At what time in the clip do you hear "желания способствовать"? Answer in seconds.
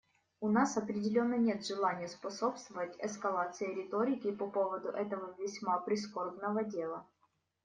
1.67-2.95